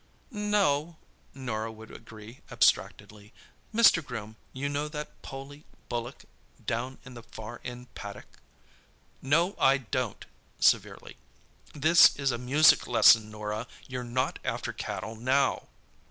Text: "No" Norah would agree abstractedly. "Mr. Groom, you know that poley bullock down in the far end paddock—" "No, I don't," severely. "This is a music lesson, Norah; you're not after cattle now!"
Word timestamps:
"No" 0.31 0.97
Norah 1.35 1.71
would 1.71 1.91
agree 1.91 2.39
abstractedly. 2.49 3.33
"Mr. 3.71 4.03
Groom, 4.03 4.35
you 4.51 4.67
know 4.67 4.87
that 4.87 5.21
poley 5.21 5.63
bullock 5.89 6.25
down 6.65 6.97
in 7.05 7.13
the 7.13 7.21
far 7.21 7.61
end 7.63 7.93
paddock—" 7.93 8.39
"No, 9.21 9.55
I 9.59 9.77
don't," 9.77 10.25
severely. 10.59 11.17
"This 11.73 12.15
is 12.15 12.31
a 12.31 12.39
music 12.39 12.87
lesson, 12.87 13.29
Norah; 13.29 13.67
you're 13.87 14.03
not 14.03 14.39
after 14.43 14.73
cattle 14.73 15.15
now!" 15.15 15.67